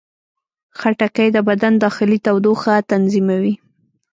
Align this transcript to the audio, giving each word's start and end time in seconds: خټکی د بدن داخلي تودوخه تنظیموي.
خټکی 0.79 1.27
د 1.35 1.37
بدن 1.49 1.73
داخلي 1.83 2.17
تودوخه 2.25 2.73
تنظیموي. 2.91 3.53